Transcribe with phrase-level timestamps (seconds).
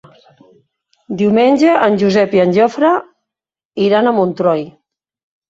[1.19, 2.91] Diumenge en Josep i en Jofre
[3.91, 4.67] iran a Montroi.